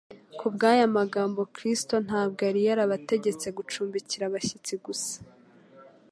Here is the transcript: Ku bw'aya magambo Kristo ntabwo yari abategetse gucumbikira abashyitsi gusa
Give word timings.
Ku 0.37 0.45
bw'aya 0.53 0.85
magambo 0.97 1.39
Kristo 1.55 1.95
ntabwo 2.07 2.39
yari 2.47 2.61
abategetse 2.85 3.47
gucumbikira 3.57 4.23
abashyitsi 4.25 4.73
gusa 4.85 5.15